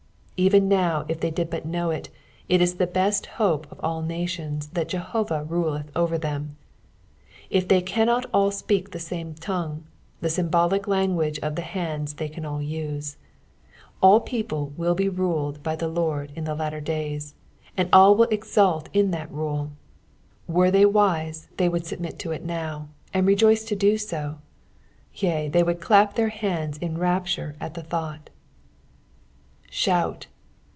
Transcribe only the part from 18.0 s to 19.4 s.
will exult in that